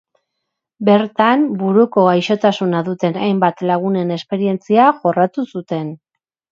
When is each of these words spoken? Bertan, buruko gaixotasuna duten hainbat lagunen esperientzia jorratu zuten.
Bertan, 0.87 1.43
buruko 1.59 2.07
gaixotasuna 2.09 2.83
duten 2.91 3.21
hainbat 3.27 3.65
lagunen 3.75 4.19
esperientzia 4.21 4.93
jorratu 5.05 5.51
zuten. 5.55 5.99